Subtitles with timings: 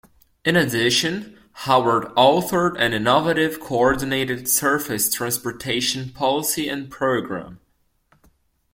[0.43, 7.59] In addition, Howard authored an innovative coordinated surface transportation policy and program.